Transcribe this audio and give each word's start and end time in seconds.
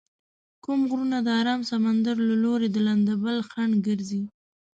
کوم 0.63 0.79
غرونه 0.89 1.17
د 1.23 1.27
ارام 1.41 1.61
سمندر 1.71 2.15
له 2.29 2.35
لوري 2.43 2.67
د 2.71 2.77
لندبل 2.87 3.37
خنډ 3.49 3.73
ګرځي؟ 3.87 4.23